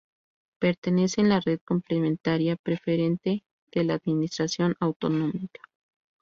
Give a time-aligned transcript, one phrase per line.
[0.59, 5.61] Pertenece a la Red Complementaria Preferente de la administración autonómica.